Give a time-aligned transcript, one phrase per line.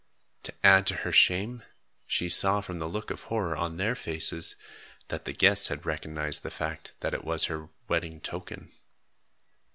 [0.41, 1.61] To add to her shame,
[2.07, 4.55] she saw from the look of horror on their faces,
[5.09, 8.71] that the guests had recognized the fact that it was her wedding token.